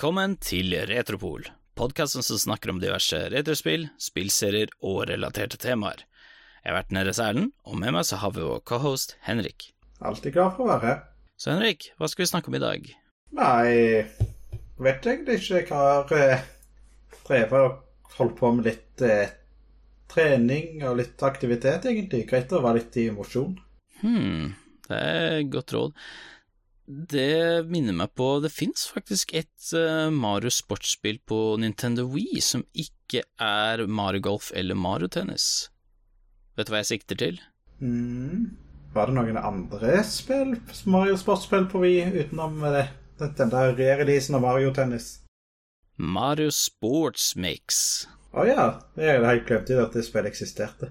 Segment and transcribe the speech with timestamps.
[0.00, 1.42] Velkommen til Retropol,
[1.76, 6.06] podkasten som snakker om diverse retrospill, spillserier og relaterte temaer.
[6.62, 9.66] Jeg har vært nede hos Erlend, og med meg så har vi vår cohost Henrik.
[10.00, 11.02] Alltid glad for å være her.
[11.36, 12.88] Så Henrik, hva skal vi snakke om i dag?
[13.42, 13.66] Nei,
[14.88, 15.60] vet egentlig ikke.
[15.60, 16.48] Jeg har eh,
[17.28, 19.36] drevet og holdt på med litt eh,
[20.16, 22.24] trening og litt aktivitet, egentlig.
[22.32, 23.52] Greit å være litt i mosjon.
[24.00, 24.54] Hm,
[24.88, 26.02] det er godt råd.
[26.90, 32.64] Det minner meg på Det fins faktisk et uh, Mario sportsspill på Nintendo Wii som
[32.74, 35.70] ikke er Mario Golf eller Mario Tennis.
[36.58, 37.38] Vet du hva jeg sikter til?
[37.78, 38.56] Mm.
[38.90, 40.56] Var det noen andre spill,
[40.90, 42.88] Mario sportsspill på Wii, utenom det,
[43.22, 45.20] den der re-releasen av Mario Tennis?
[45.94, 48.08] Mario Sports Mix.
[48.34, 48.64] Å oh, ja,
[48.98, 50.90] jeg hadde helt glemt at det spillet eksisterte.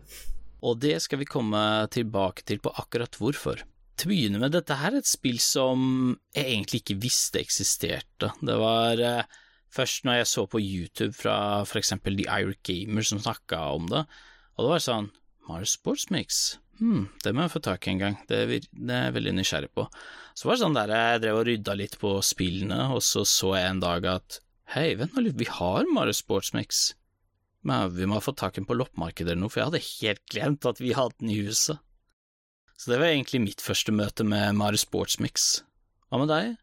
[0.64, 3.66] Og det skal vi komme tilbake til på akkurat hvorfor
[4.00, 8.32] til å begynne med, dette her er et spill som jeg egentlig ikke visste eksisterte.
[8.46, 9.38] Det var eh,
[9.74, 11.36] først når jeg så på YouTube fra
[11.80, 14.06] eksempel The Irish Gamer som snakka om det,
[14.56, 15.12] og det var sånn
[15.50, 18.96] Mario Sports Mix, hm, det må jeg få tak i en gang, det er, det
[18.96, 19.88] er jeg veldig nysgjerrig på.
[20.38, 23.56] Så var det sånn der jeg drev og rydda litt på spillene, og så så
[23.58, 24.40] jeg en dag at
[24.76, 26.90] hei, vent nå litt, vi har Mario Sports Mix.
[27.68, 29.88] Men vi må ha fått tak i den på loppemarkedet eller noe, for jeg hadde
[29.90, 31.82] helt glemt at vi hadde den i huset.
[32.80, 35.50] Så det var egentlig mitt første møte med Mari Sportsmix.
[36.08, 36.54] Hva med deg?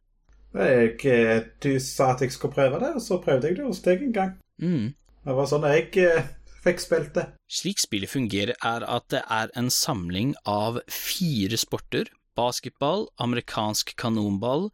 [0.57, 3.83] Jeg, eh, du sa at jeg skulle prøve det, og så prøvde jeg det hos
[3.85, 4.33] deg en gang.
[4.57, 4.95] Mm.
[4.97, 6.31] Det var sånn jeg eh,
[6.65, 7.27] fikk spilt det.
[7.53, 12.09] Slik spillet fungerer, er at det er en samling av fire sporter.
[12.37, 14.71] Basketball, amerikansk kanonball,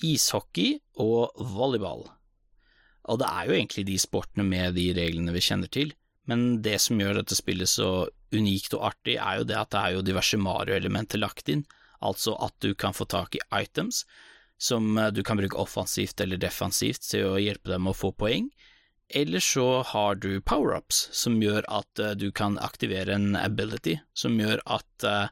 [0.00, 2.06] ishockey og volleyball.
[3.12, 5.92] Og det er jo egentlig de sportene med de reglene vi kjenner til,
[6.30, 9.80] men det som gjør dette spillet så unikt og artig, er jo det at det
[9.80, 11.64] er jo diverse Mario-elementer lagt inn,
[12.02, 14.04] altså at du kan få tak i items
[14.62, 18.50] som eh, du kan bruke offensivt eller defensivt til å hjelpe dem å få poeng,
[19.12, 24.38] eller så har du power-ups som gjør at uh, du kan aktivere en ability som
[24.40, 25.26] gjør at uh,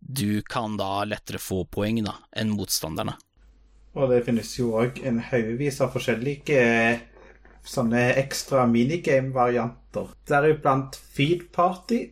[0.00, 3.14] du kan da lettere få poeng da, enn motstanderne.
[3.96, 6.60] Og det finnes jo òg en haugevis av forskjellige
[7.66, 10.12] sånne ekstra minigame-varianter.
[10.28, 12.02] Deriblant Feed Party,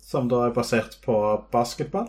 [0.00, 1.16] som da er basert på
[1.52, 2.08] basketball.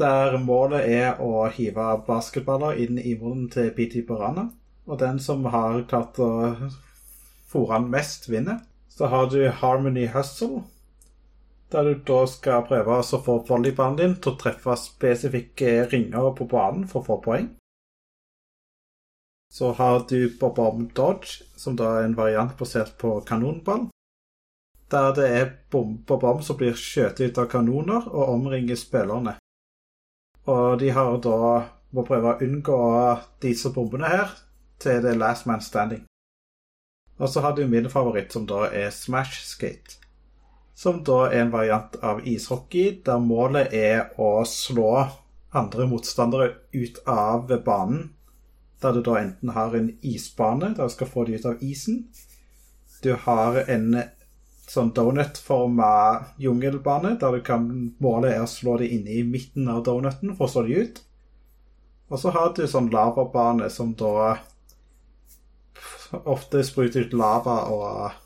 [0.00, 4.50] Der målet er å hive basketballer inn i munnen til PT Barana.
[4.86, 6.30] Og den som har klart å
[7.50, 8.60] fòre han mest, vinner.
[8.88, 10.62] Så har du Harmony Hustle,
[11.72, 16.46] der du da skal prøve å få volleyballen din til å treffe spesifikke ringer på
[16.48, 17.50] banen for å få poeng.
[19.52, 23.86] Så har du Bob-Omb Dodge, som da er en variant basert på kanonball
[24.90, 29.34] der det er Bob-Omb som blir skjøtet ut av kanoner og omringer spillerne.
[30.46, 31.38] Og de har da
[31.90, 32.80] må prøve å unngå
[33.42, 34.34] disse bombene her
[34.82, 36.04] til det er last man standing.
[37.18, 39.96] Og så har du min favoritt, som da er Smash Skate.
[40.76, 45.06] Som da er en variant av ishockey, der målet er å slå
[45.56, 48.10] andre motstandere ut av banen.
[48.82, 52.04] Der du da enten har en isbane, der du skal få de ut av isen.
[53.02, 54.02] Du har en
[54.66, 55.90] sånn donut-forma
[56.42, 57.68] jungelbane, der du kan
[58.02, 61.00] målet er å slå det inne i midten av donuten for å slå de ut.
[62.10, 64.36] Og så har du sånn lavabane som da
[66.24, 68.22] ofte spruter ut lava og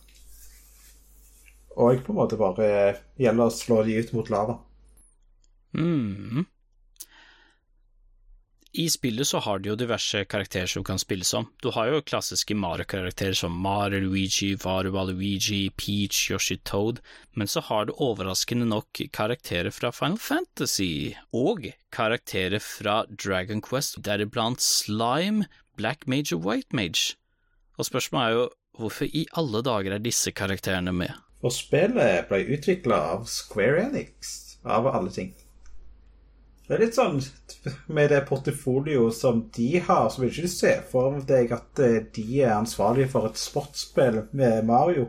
[1.81, 2.67] Og på en måte bare
[3.17, 4.57] gjelder å slå de ut mot lava.
[5.73, 6.45] Mm.
[8.73, 11.49] I spillet så har du jo diverse karakterer som kan spilles som.
[11.63, 17.01] Du har jo klassiske Mario-karakterer som Mario, Luigi, Varuba, Luigi, Peach, Yoshi, Toad,
[17.35, 23.99] men så har du overraskende nok karakterer fra Final Fantasy, og karakterer fra Dragon Quest,
[24.07, 27.17] deriblant Slime, Black Mage og White Mage.
[27.77, 28.49] Og spørsmålet er jo
[28.79, 31.11] hvorfor i alle dager er disse karakterene med?
[31.43, 35.35] Og spillet ble utvikla av Square Enix, av alle ting.
[36.71, 37.17] Det er litt sånn
[37.91, 41.97] med det portefolioet som de har, så vil ikke du se for deg at eh,
[42.15, 45.09] de er ansvarlige for et sportsspill med Mario.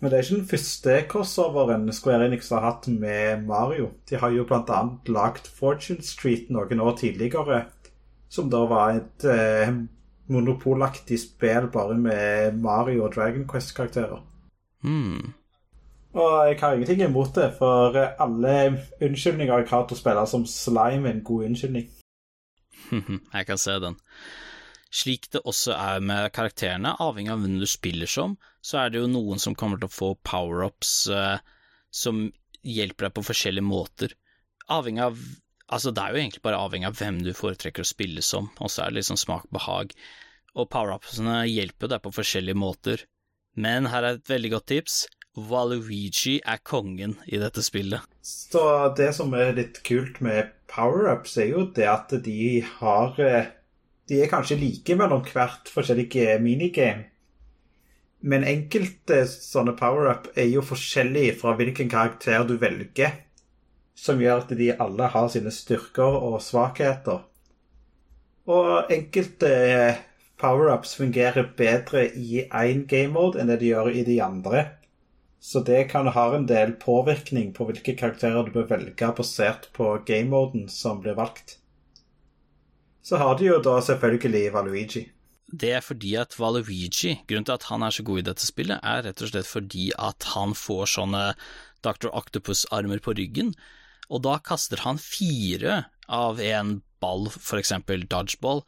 [0.00, 3.92] Men det er ikke den første crossoveren Square Enix har hatt med Mario.
[4.10, 4.80] De har jo bl.a.
[5.14, 7.60] lagd Fortune Street noen år tidligere,
[8.26, 9.70] som da var et eh,
[10.26, 14.26] monopolaktig spill bare med Mario og Dragon Quest-karakterer.
[14.82, 15.36] Hmm.
[16.12, 18.54] Og jeg har ingenting imot det, for alle
[19.00, 21.86] unnskyldninger jeg har til å spille som slime, en god unnskyldning.
[23.36, 23.96] jeg kan se den.
[24.92, 29.00] Slik det også er med karakterene, avhengig av hvem du spiller som, så er det
[29.00, 31.38] jo noen som kommer til å få power-ups uh,
[31.88, 32.26] som
[32.60, 34.18] hjelper deg på forskjellige måter.
[34.68, 35.24] Avhengig av
[35.72, 38.68] Altså, det er jo egentlig bare avhengig av hvem du foretrekker å spille som, og
[38.68, 39.94] så er det liksom smak behag.
[40.52, 43.04] og power-upsene hjelper deg på forskjellige måter.
[43.56, 44.96] Men her er et veldig godt tips.
[45.32, 48.04] Valuigi er kongen i dette spillet.
[48.20, 53.48] Så det som er litt kult med power-ups, er jo det at de har eh,
[54.10, 57.06] De er kanskje like mellom hvert forskjellige minigame.
[58.20, 63.14] Men enkelte sånne power-up er jo forskjellige fra hvilken karakter du velger.
[63.96, 67.22] Som gjør at de alle har sine styrker og svakheter.
[68.50, 69.54] Og enkelte
[70.42, 74.66] power-ups fungerer bedre i én game mode enn det de gjør i de andre.
[75.42, 79.88] Så det kan ha en del påvirkning på hvilke karakterer du bør velge basert på
[80.06, 81.56] game-moden som blir valgt.
[83.02, 85.02] Så har de jo da selvfølgelig Valuigi.
[85.50, 88.78] Det er fordi at Valuigi, grunnen til at han er så god i dette spillet,
[88.86, 91.24] er rett og slett fordi at han får sånne
[91.82, 92.12] Dr.
[92.14, 93.50] Octopus-armer på ryggen,
[94.08, 98.62] og da kaster han fire av en ball, for eksempel dodgeball,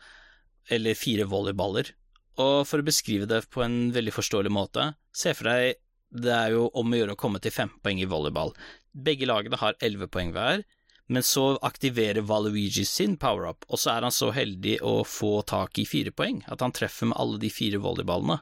[0.75, 1.95] eller fire volleyballer.
[2.43, 5.79] Og for å beskrive det på en veldig forståelig måte, se for deg
[6.15, 8.55] det er jo om å gjøre å komme til fem poeng i volleyball.
[8.95, 10.63] Begge lagene har elleve poeng hver,
[11.07, 15.79] men så aktiverer Valuigi sin power-up, og så er han så heldig å få tak
[15.83, 18.39] i fire poeng, at han treffer med alle de fire volleyballene.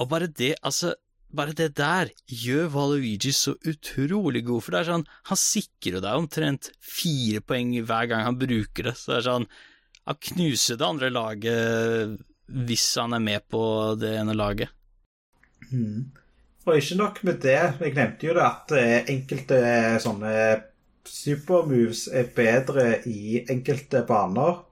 [0.00, 0.94] Og bare det, altså,
[1.36, 6.22] bare det der gjør Valuigi så utrolig god, for det er sånn, han sikrer deg
[6.22, 9.46] omtrent fire poeng hver gang han bruker det, så det er sånn,
[10.06, 13.62] han knuser det andre laget hvis han er med på
[14.00, 14.70] det ene laget.
[15.70, 16.12] Mm.
[16.66, 19.58] Og ikke nok med det, jeg glemte jo det at eh, enkelte
[20.02, 20.32] sånne
[21.06, 24.62] supermoves er bedre i enkelte baner.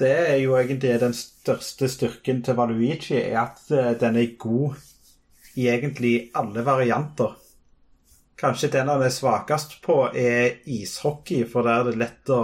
[0.00, 4.80] Det er jo egentlig den største styrken til Valuigi, er at eh, den er god
[5.60, 7.36] i egentlig alle varianter.
[8.40, 12.42] Kanskje den han er svakest på, er ishockey, for der er det lett å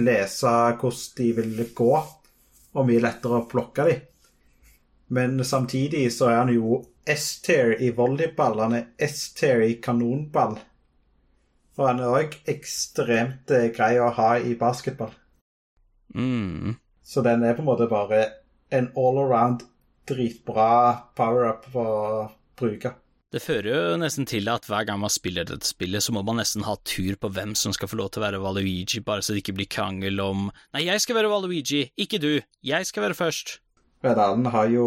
[0.00, 1.92] lese hvordan de vil gå,
[2.74, 4.06] og mye lettere å plukke dem.
[5.10, 10.58] Men samtidig så er han jo S-tier i volleyball, han er S-tier i kanonball.
[11.80, 15.10] Og han er òg ekstremt eh, grei å ha i basketball.
[16.14, 16.76] Mm.
[17.02, 18.22] Så den er på en måte bare
[18.70, 19.64] en all around
[20.06, 20.70] dritbra
[21.18, 21.86] power-up å
[22.58, 22.92] bruke.
[23.30, 26.40] Det fører jo nesten til at hver gang man spiller dette spillet, så må man
[26.40, 29.36] nesten ha tur på hvem som skal få lov til å være Valuigi, bare så
[29.36, 32.32] det ikke blir krangel om Nei, jeg skal være Valuigi, ikke du,
[32.66, 33.60] jeg skal være først.
[34.02, 34.86] Redalen har jo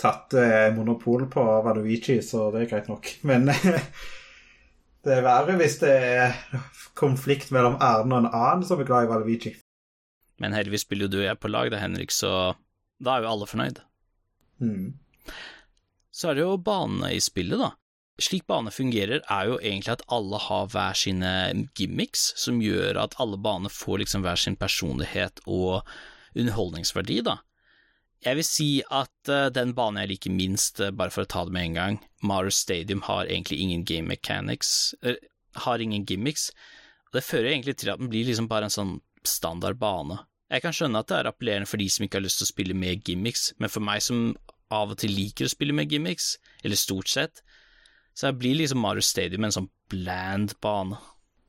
[0.00, 3.12] tatt eh, monopol på Valuigi, så det er greit nok.
[3.28, 3.46] Men
[5.04, 6.34] det er verre hvis det er
[6.98, 9.54] konflikt mellom Erlend og en annen som er glad i Valuigi.
[10.42, 12.56] Men heldigvis spiller jo du og jeg på lag da, Henrik, så
[12.98, 13.82] da er jo alle fornøyd.
[14.64, 14.88] Mm.
[16.12, 17.72] Så er det jo banene i spillet, da.
[18.20, 21.30] Slik bane fungerer, er jo egentlig at alle har hver sine
[21.78, 25.80] gimmicks, som gjør at alle baner får liksom hver sin personlighet og
[26.36, 27.38] underholdningsverdi, da.
[28.22, 31.42] Jeg vil si at uh, den banen jeg liker minst, uh, bare for å ta
[31.48, 35.16] det med en gang, Mario Stadium har egentlig ingen game mechanics, uh,
[35.64, 36.50] har ingen gimmicks.
[37.10, 38.94] Og det fører egentlig til at den blir liksom bare en sånn
[39.26, 40.20] standard bane.
[40.52, 42.52] Jeg kan skjønne at det er appellerende for de som ikke har lyst til å
[42.52, 44.36] spille med gimmicks, men for meg som
[44.72, 47.42] av og til liker å spille med gimmicks, eller stort sett,
[48.16, 50.98] så jeg blir liksom Mario Stadium en sånn bland bane.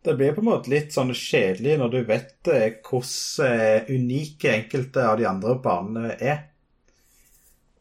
[0.04, 5.06] Det blir på en måte litt sånn kjedelig når du vet eh, hvordan unike enkelte
[5.08, 6.42] av de andre banene er.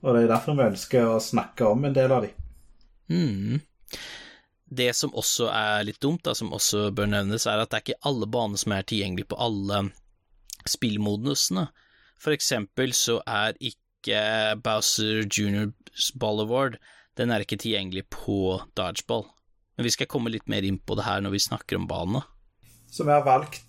[0.03, 2.31] Og det er derfor vi ønsker å snakke om en del av de.
[3.11, 3.59] Mm.
[4.73, 7.85] Det som også er litt dumt, da, som også bør nevnes, er at det er
[7.87, 9.83] ikke alle baner som er tilgjengelig på alle
[10.71, 11.67] spillmodusene.
[12.23, 13.82] For eksempel så er ikke
[14.65, 16.81] Bowser Juniors Ball Award
[17.19, 19.27] den er ikke tilgjengelig på dodgeball.
[19.77, 22.25] Men vi skal komme litt mer inn på det her når vi snakker om banene.
[22.93, 23.63] Så vi har valgt,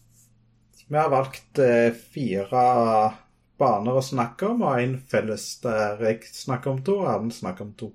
[0.88, 2.64] vi har valgt eh, fire
[3.60, 7.68] baner å snakke om, og en felles der jeg snakker om to, og Erlend snakker
[7.68, 7.92] om to.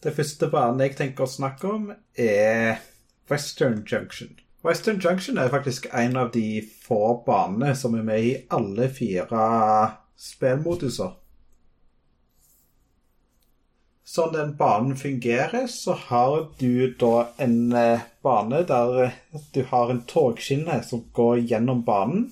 [0.00, 2.78] Det første banen jeg tenker å snakke om, er
[3.30, 4.38] Western Junction.
[4.64, 9.44] Western Junction er faktisk en av de få banene som er med i alle fire
[10.20, 11.16] spillmoduser.
[14.10, 19.14] Sånn den banen fungerer, så har du da en eh, bane der
[19.54, 22.28] du har en togskinne som går gjennom banen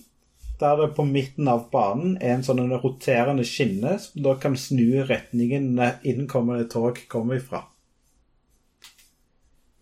[0.58, 5.04] der det på midten av banen er en sånn roterende skinne som da kan snu
[5.06, 7.62] retningen innkommende tog kommer ifra.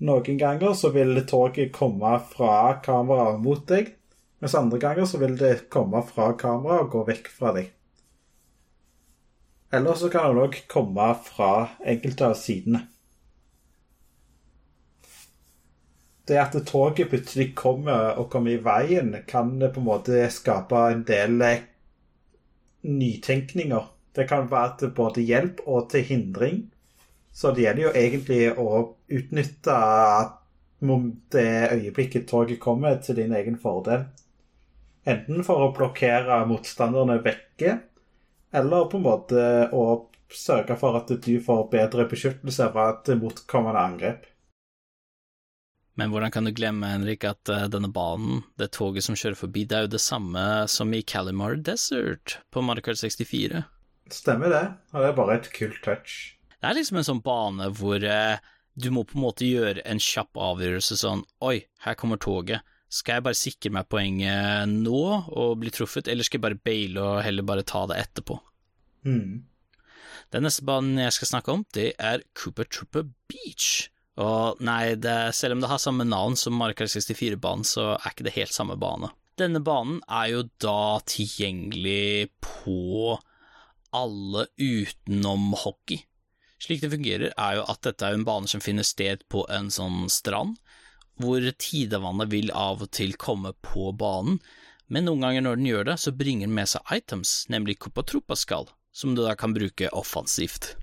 [0.04, 3.94] Noen ganger så vil toget komme fra kameraet mot deg,
[4.44, 7.72] mens andre ganger så vil det komme fra kameraet og gå vekk fra deg.
[9.76, 11.52] Eller så kan det òg komme fra
[11.84, 12.86] enkelte av sidene.
[16.26, 21.04] det at toget plutselig kommer og kommer i veien, kan på en måte skape en
[21.06, 21.66] del eh,
[22.82, 23.84] nytenkninger.
[24.16, 26.64] Det kan være til både hjelp og til hindring.
[27.32, 28.68] Så det gjelder jo egentlig å
[29.12, 29.76] utnytte
[31.32, 34.08] det øyeblikket toget kommer, til din egen fordel.
[35.06, 37.78] Enten for å blokkere motstanderne vekke,
[38.56, 39.42] eller på en måte
[39.74, 39.84] å
[40.32, 44.24] sørge for at du får bedre beskyttelse fra et motkommende angrep.
[45.96, 49.64] Men hvordan kan du glemme, Henrik, at uh, denne banen, det toget som kjører forbi,
[49.64, 53.62] det er jo det samme som i Calimar Desert på Mario Kart 64?
[54.12, 56.18] Stemmer det, og det er bare et kult touch.
[56.52, 58.36] Det er liksom en sånn bane hvor uh,
[58.76, 62.60] du må på en måte gjøre en kjapp avgjørelse sånn Oi, her kommer toget.
[62.92, 67.02] Skal jeg bare sikre meg poenget nå og bli truffet, eller skal jeg bare baile
[67.02, 68.38] og heller bare ta det etterpå?
[69.06, 69.42] Mm.
[70.34, 73.88] Den neste banen jeg skal snakke om, det er Cooper Trooper Beach.
[74.22, 78.26] Og nei, det, selv om det har samme navn som Marker 64-banen, så er ikke
[78.26, 79.10] det helt samme bane.
[79.36, 83.18] Denne banen er jo da tilgjengelig på
[83.96, 86.00] alle utenom hockey.
[86.62, 89.68] Slik det fungerer, er jo at dette er en bane som finner sted på en
[89.72, 90.56] sånn strand,
[91.22, 94.40] hvor tidevannet vil av og til komme på banen,
[94.92, 98.68] men noen ganger når den gjør det, så bringer den med seg items, nemlig Copatropaskall,
[98.94, 100.74] som du da kan bruke offensivt.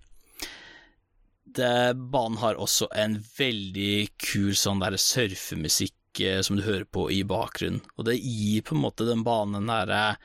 [1.54, 7.08] Det, banen har også en veldig kul sånn der surfemusikk eh, som du hører på
[7.14, 10.16] i bakgrunnen, og det gir på en måte den banen den derre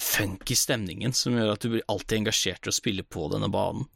[0.00, 3.88] funky stemningen som gjør at du blir alltid engasjert i å spille på denne banen.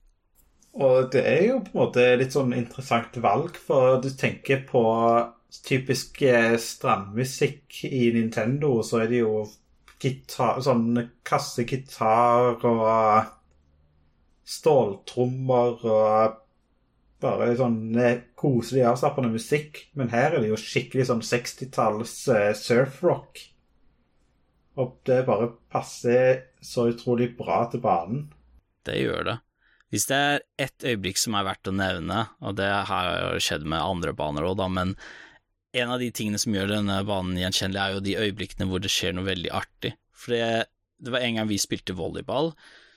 [0.74, 4.82] Og det er jo på en måte litt sånn interessant valg, for du tenker på
[5.54, 9.44] typisk strammusikk strandmusikk i Nintendo, så er det jo
[10.02, 13.30] gitar, sånn kassegitar og
[14.44, 16.40] ståltrommer og
[17.24, 19.86] bare sånn eh, koselig, avslappende musikk.
[19.96, 23.40] Men her er det jo skikkelig sånn 60-talls uh, surfrock.
[24.80, 28.26] Og det bare passer så utrolig bra til banen.
[28.84, 29.38] Det gjør det.
[29.94, 33.78] Hvis det er ett øyeblikk som er verdt å nevne, og det har skjedd med
[33.78, 34.96] andre baner òg, men
[35.78, 38.90] en av de tingene som gjør denne banen gjenkjennelig, er jo de øyeblikkene hvor det
[38.90, 39.92] skjer noe veldig artig.
[40.10, 40.48] For det,
[40.98, 42.50] det var en gang vi spilte volleyball,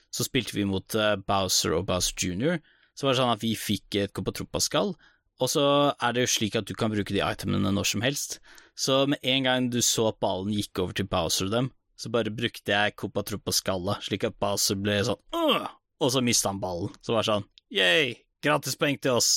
[0.09, 2.57] så spilte vi mot uh, Bowser og Bowser Jr.,
[2.97, 4.95] så var det sånn at vi fikk et Copatropa-skall,
[5.37, 5.69] og så
[6.01, 8.39] er det jo slik at du kan bruke de itemene når som helst.
[8.73, 12.09] Så med en gang du så at ballen gikk over til Bowser og dem, så
[12.09, 15.76] bare brukte jeg Copatropa-skallet, slik at Bowser ble sånn Åh!
[15.99, 16.93] Og så mista han ballen.
[17.01, 18.15] Så var det sånn Yay!
[18.43, 19.29] Gratispoeng til oss.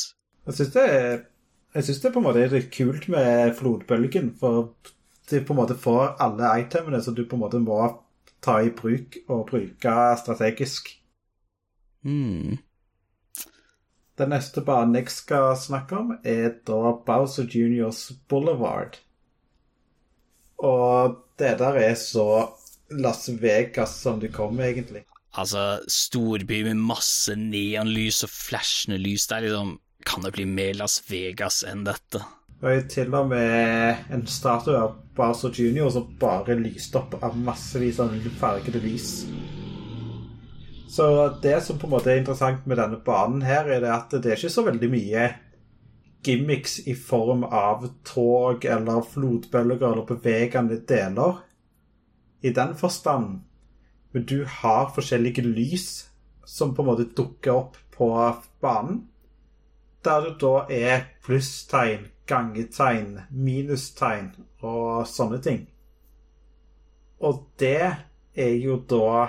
[0.47, 0.87] Jeg syns det,
[2.02, 4.75] det på en måte er litt kult med flodbølgen, for
[5.31, 7.81] du på en måte får alle itemene som du på en måte må
[8.45, 10.93] ta i bruk og bruke strategisk.
[12.05, 12.59] Mm.
[14.21, 18.99] Den neste banen jeg skal snakke om, er da Bowser Juniors Boulevard.
[20.61, 22.26] Og det der er så
[22.90, 25.05] Las Vegas som du kommer, egentlig.
[25.38, 29.28] Altså, storby med masse neonlys og flashende lys.
[29.30, 32.22] Det er liksom Kan det bli mer Las Vegas enn dette?
[32.60, 37.37] Det er til og med en statue av Barso Junior som bare lyste opp av
[37.37, 39.26] massevis av fargede lys.
[40.90, 41.06] Så
[41.42, 44.32] det som på en måte er interessant med denne banen her, er det at det
[44.32, 45.28] er ikke så veldig mye
[46.26, 51.38] gimmicks i form av tog eller flodbølger eller bevegende deler
[52.42, 53.38] i den forstand.
[54.12, 55.88] Men du har forskjellige lys
[56.47, 58.11] som på en måte dukker opp på
[58.62, 59.05] banen.
[60.05, 64.33] Der det da er plusstegn, gangetegn, minustegn
[64.64, 65.67] og sånne ting.
[67.21, 67.93] Og det
[68.35, 69.29] er jo da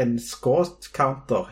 [0.00, 1.48] en scoret counter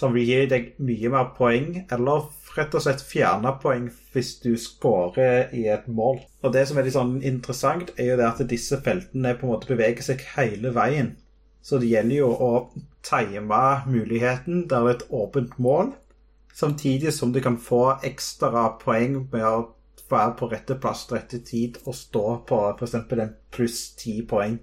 [0.00, 4.52] som vil gi deg mye mer poeng, eller rett og slett fjerne poeng hvis du
[4.58, 6.20] scorer i et mål.
[6.42, 9.52] Og det som er litt sånn interessant, er jo det at disse feltene på en
[9.54, 11.12] måte beveger seg hele veien.
[11.62, 12.52] Så det gjelder jo å
[13.04, 15.92] time muligheten det er et åpent mål,
[16.54, 19.68] samtidig som du kan få ekstra poeng med å
[20.10, 22.94] være på rette plass til rette tid og stå på f.eks.
[22.96, 24.58] en pluss ti poeng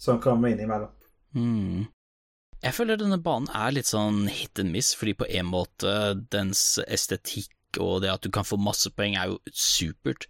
[0.00, 0.90] som kommer innimellom.
[1.36, 1.90] Mm.
[2.62, 5.92] Jeg føler denne banen er litt sånn hit and miss, fordi på en måte
[6.32, 10.28] dens estetikk og det at du kan få masse poeng er jo supert,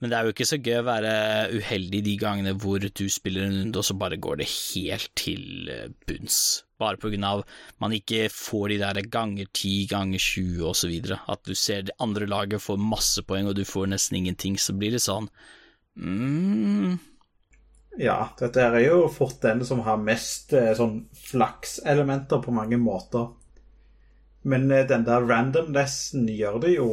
[0.00, 1.12] men det er jo ikke så gøy å være
[1.52, 5.68] uheldig de gangene hvor du spiller en runde og så bare går det helt til
[5.68, 6.38] eh, bunns,
[6.80, 7.44] bare på grunn av
[7.84, 11.84] man ikke får de der ganger 10, ganger 20 og så videre, at du ser
[11.88, 15.28] det andre laget får masse poeng og du får nesten ingenting, så blir det sånn.
[16.00, 16.96] Mm,
[18.00, 23.32] ja, dette er jo fort den som har mest eh, sånn flakselementer på mange måter.
[24.48, 26.88] Men eh, den der randomnessen gjør det jo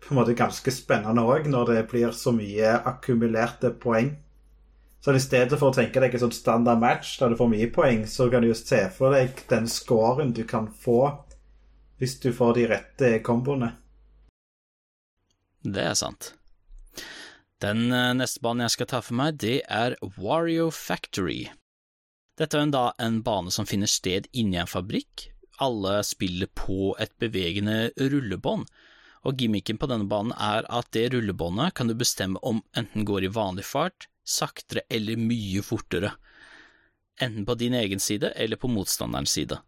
[0.00, 4.14] på en måte ganske spennende òg, når det blir så mye akkumulerte poeng.
[5.00, 7.68] Så i stedet for å tenke deg et sånt standard match der du får mye
[7.72, 11.02] poeng, så kan du just se for deg den scoren du kan få
[12.00, 13.74] hvis du får de rette komboene.
[15.60, 16.34] Det er sant.
[17.60, 21.50] Den eh, neste banen jeg skal ta for meg, det er Wario Factory.
[22.40, 25.26] Dette er da en bane som finner sted inni en fabrikk.
[25.60, 28.64] Alle spiller på et bevegende rullebånd,
[29.26, 33.26] og gimmicken på denne banen er at det rullebåndet kan du bestemme om enten går
[33.26, 36.14] i vanlig fart, saktere eller mye fortere,
[37.20, 39.60] enten på din egen side eller på motstanderens side.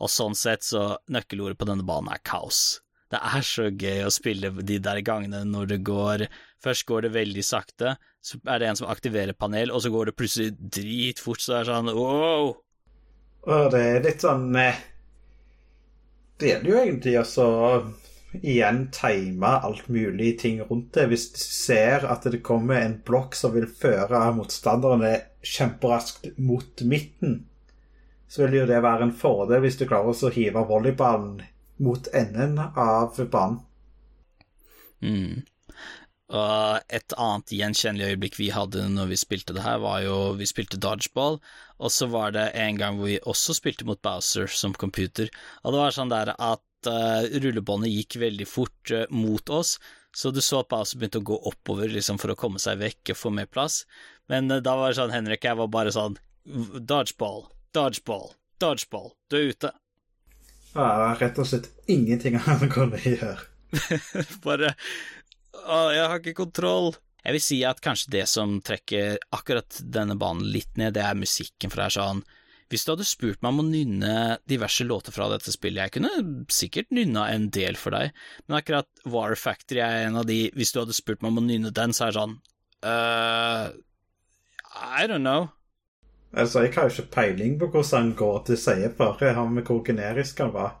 [0.00, 2.80] Og sånn sett så nøkkelordet på denne banen er kaos.
[3.12, 6.26] Det er så gøy å spille de der gangene når det går
[6.64, 7.92] Først går det veldig sakte,
[8.24, 11.66] så er det en som aktiverer panel, og så går det plutselig dritfort, så er
[11.66, 12.48] det sånn wow!
[13.46, 14.80] Og det er litt sånn eh,
[16.40, 17.44] Det gjelder jo egentlig også
[18.42, 21.08] igjen time alt mulig ting rundt det.
[21.10, 25.12] Hvis du ser at det kommer en blokk som vil føre motstanderne
[25.46, 27.44] kjemperaskt mot midten,
[28.28, 31.44] så vil jo det være en fordel hvis du klarer å hive volleyballen
[31.82, 33.60] mot enden av banen.
[35.04, 35.44] Mm.
[36.34, 40.48] Og et annet gjenkjennelig øyeblikk vi hadde når vi spilte det her, var jo vi
[40.48, 41.38] spilte dodgeball,
[41.78, 45.30] og så var det en gang hvor vi også spilte mot Bowser som computer,
[45.62, 49.76] og det var sånn der at uh, rullebåndet gikk veldig fort uh, mot oss,
[50.16, 53.14] så du så at Bowser begynte å gå oppover liksom for å komme seg vekk
[53.14, 53.84] og få mer plass,
[54.32, 58.30] men uh, da var det sånn Henrik, jeg var bare sånn dodgeball, dodgeball,
[58.62, 59.72] dodgeball, du er ute.
[60.76, 63.38] Ja, rett og slett ingenting han kunne gjøre.
[64.46, 64.74] bare
[65.66, 66.94] å, jeg har ikke kontroll.
[67.26, 71.18] Jeg vil si at kanskje det som trekker akkurat denne banen litt ned, det er
[71.18, 72.20] musikken, for det er sånn
[72.72, 74.14] Hvis du hadde spurt meg om å nynne
[74.50, 78.88] diverse låter fra dette spillet, jeg kunne sikkert nynna en del for deg, men akkurat
[79.06, 81.94] War Factory er en av de Hvis du hadde spurt meg om å nynne den,
[81.94, 82.34] så er det sånn
[82.86, 83.68] uh,
[85.00, 85.52] I don't know.
[86.36, 89.64] Altså, jeg har jo ikke peiling på hvordan han går til seier, bare har med
[89.64, 90.74] hvor generisk han var.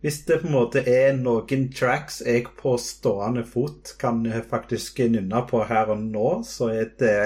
[0.00, 5.42] Hvis det på en måte er noen tracks jeg på stående fot kan faktisk nynne
[5.50, 7.16] på her og nå, så er det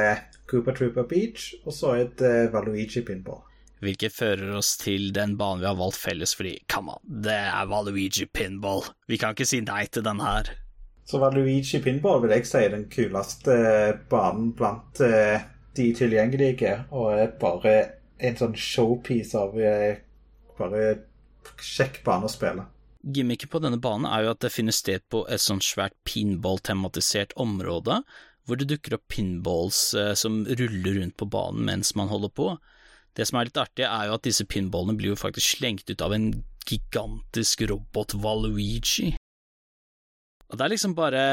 [0.53, 3.41] Cooper Trooper Beach, og så er det Valuigi Pinball.
[3.83, 7.71] Hvilket fører oss til den banen vi har valgt felles, fordi come on, det er
[7.71, 8.85] Valuigi Pinball.
[9.11, 10.53] Vi kan ikke si nei til den her.
[11.09, 13.57] Så Valuigi Pinball vil jeg si er den kuleste
[14.13, 15.43] banen blant uh,
[15.75, 17.75] de tilgjengelige, og er bare
[18.23, 19.99] en sånn showpiece av uh,
[20.61, 20.85] bare
[21.59, 22.69] kjekk bane å spille.
[23.03, 27.35] Gimmicket på denne banen er jo at det finner sted på et sånt svært pinball-tematisert
[27.41, 27.99] område,
[28.47, 32.49] hvor det dukker opp pinballs eh, som ruller rundt på banen mens man holder på.
[33.17, 36.03] Det som er litt artig, er jo at disse pinballene blir jo faktisk slengt ut
[36.05, 36.31] av en
[36.67, 39.13] gigantisk robot Valuigi.
[40.49, 41.25] Og det er liksom bare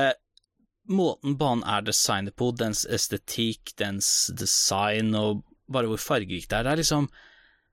[0.89, 6.67] måten banen er designet på, dens estetikk, dens design og bare hvor fargerikt det er.
[6.67, 7.09] Det er liksom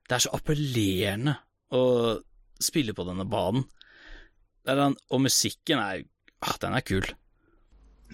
[0.07, 1.33] Det er så appellerende
[1.75, 1.83] å
[2.63, 3.65] spille på denne banen.
[4.63, 6.05] Den, og musikken er
[6.39, 7.03] ah, Den er kul.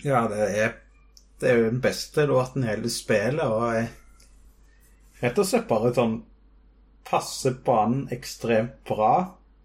[0.01, 0.73] Ja, det er,
[1.43, 3.89] det er jo den beste låten i hele spillet, og jeg,
[5.23, 6.21] rett og slett bare sånn
[7.07, 9.15] passer banen ekstremt bra.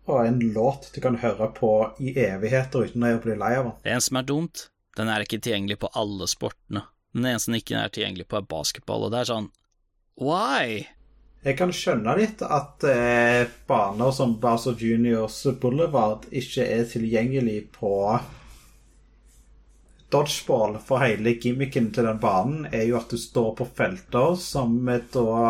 [0.09, 3.75] Og en låt du kan høre på i evigheter uten å bli lei av den.
[3.85, 4.63] Det eneste som er dumt,
[4.97, 6.87] den er ikke tilgjengelig på alle sportene.
[7.13, 9.51] Den eneste den ikke er tilgjengelig på, er basketball, og det er sånn
[10.19, 10.81] Why?
[11.45, 17.93] Jeg kan skjønne litt at eh, baner som Bowser Juniors Boulevard ikke er tilgjengelig på
[20.13, 24.79] dodgeball, for hele gimmicken til den banen er jo at du står på felter som
[25.13, 25.41] da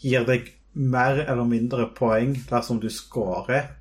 [0.00, 3.72] gir deg mer eller mindre poeng dersom du scorer.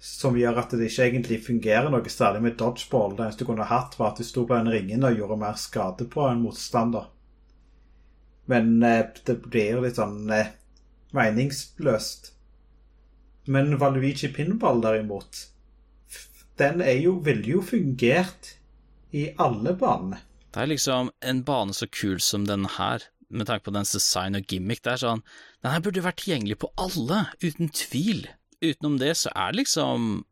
[0.00, 3.16] Som gjør at det ikke egentlig fungerer noe særlig med dodgeball.
[3.16, 5.58] Det eneste du kunne hatt, var at du sto på den ringen og gjorde mer
[5.60, 7.10] skade på en motstander.
[8.50, 10.54] Men eh, det blir litt sånn eh,
[11.14, 12.32] meningsløst.
[13.50, 15.44] Men Valuigi Pinball, derimot,
[16.60, 18.54] den er jo, ville jo fungert
[19.16, 20.20] i alle banene.
[20.50, 24.38] Det er liksom en bane så kul som den her, med tanke på dens design
[24.38, 24.82] og gimmick.
[24.82, 25.22] Det er sånn
[25.62, 28.26] Den her burde vært tilgjengelig på alle, uten tvil.
[28.60, 30.24] Utenom det så er det liksom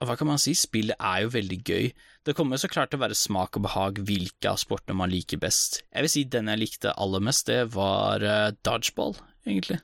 [0.00, 1.90] hva kan man si, spillet er jo veldig gøy.
[2.24, 5.40] Det kommer så klart til å være smak og behag hvilke av sportene man liker
[5.42, 5.82] best.
[5.92, 9.76] Jeg vil si den jeg likte aller mest, det var uh, dodgeball, egentlig.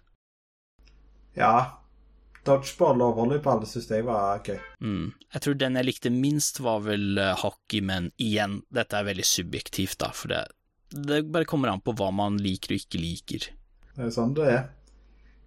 [1.36, 1.76] Ja,
[2.46, 4.60] dodgeball og volleyball syns jeg var gøy.
[4.80, 5.10] Mm.
[5.34, 9.26] Jeg tror den jeg likte minst var vel uh, hockey, men igjen, dette er veldig
[9.26, 10.44] subjektivt, da, for det,
[10.94, 13.50] det bare kommer an på hva man liker og ikke liker.
[13.96, 14.64] Det er sånn det er.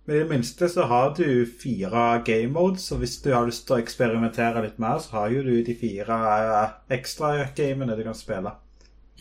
[0.09, 3.67] Men i det minste så har du fire game modes, så hvis du har lyst
[3.67, 8.01] til å eksperimentere litt mer, så har jo du de fire eh, ekstra gamene du
[8.07, 8.55] kan spille.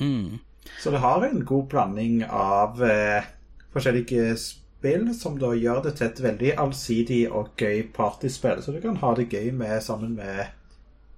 [0.00, 0.38] Mm.
[0.80, 3.28] Så det har en god blanding av eh,
[3.74, 4.64] forskjellige spill,
[5.14, 8.62] som da gjør det til et veldig allsidig og gøy partyspill.
[8.62, 10.46] Så du kan ha det gøy med, sammen med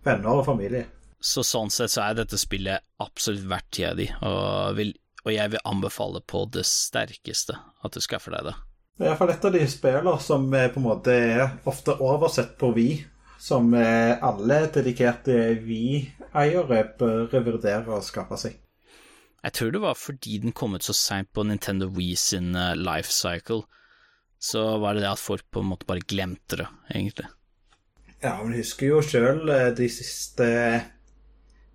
[0.04, 0.86] venner og familie.
[1.20, 4.94] Så sånn sett så er dette spillet absolutt verdt tida di, og, vil,
[5.26, 8.54] og jeg vil anbefale på det sterkeste at du skaffer deg det.
[8.96, 12.72] Det er iallfall et av de spillene som på en måte er ofte oversett på
[12.76, 12.88] Vi,
[13.40, 18.56] som alle dedikerte Vi-eiere bør vurdere å skaffe seg.
[19.40, 22.74] Jeg tror det var fordi den kom ut så seint på Nintendo Wii sin uh,
[22.76, 23.62] life cycle,
[24.40, 27.28] så var det det at folk på en måte bare glemte det, egentlig.
[28.20, 30.46] Ja, men jeg husker jo sjøl de siste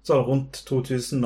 [0.06, 1.23] Så rundt 2010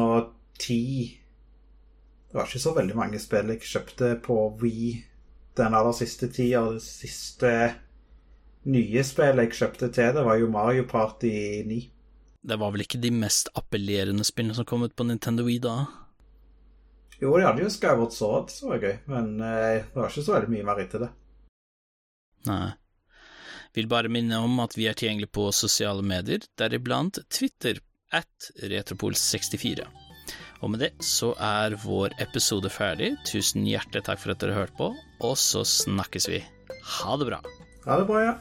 [0.63, 4.93] Det var ikke så veldig mange spill jeg kjøpte på Wii
[5.59, 6.61] den aller siste tida.
[6.71, 7.51] Det siste
[8.71, 11.33] nye spillet jeg kjøpte til det, var jo Mario Party
[11.67, 11.79] 9.
[12.47, 15.75] Det var vel ikke de mest appellerende spillene som kom ut på Nintendo Wii da?
[17.19, 20.37] Jo, de hadde jo Skyward Sword, som var gøy, men eh, det var ikke så
[20.37, 21.09] veldig mye mer etter det.
[22.47, 22.69] Nei.
[23.75, 27.81] Vil bare minne om at vi er tilgjengelig på sosiale medier, deriblant Twitter
[28.15, 29.85] at Retropol64.
[30.63, 33.13] Og med det så er vår episode ferdig.
[33.27, 34.91] Tusen hjertelig takk for at dere hørte på,
[35.23, 36.41] og så snakkes vi.
[36.99, 37.43] Ha det bra.
[37.85, 38.37] Ha det bra, ja.